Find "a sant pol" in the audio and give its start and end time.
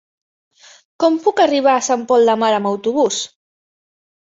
1.81-2.27